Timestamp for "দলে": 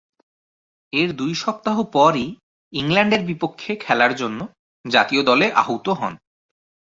5.23-5.45